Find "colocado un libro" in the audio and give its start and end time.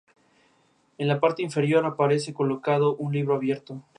2.33-3.35